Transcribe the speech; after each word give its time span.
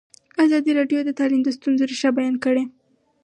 ازادي 0.43 0.71
راډیو 0.79 0.99
د 1.05 1.09
تعلیم 1.19 1.41
د 1.43 1.49
ستونزو 1.57 1.83
رېښه 1.91 2.09
بیان 2.17 2.35
کړې. 2.43 2.63